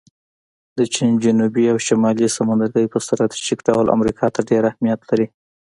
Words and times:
د 0.77 0.79
چین 0.93 1.11
جنوبي 1.23 1.65
او 1.71 1.77
شمالي 1.87 2.27
سمندرګی 2.37 2.85
په 2.93 2.97
سټراټیژیک 3.05 3.59
ډول 3.67 3.87
امریکا 3.95 4.25
ته 4.35 4.41
ډېر 4.49 4.63
اهمیت 4.71 4.99
لري 5.09 5.25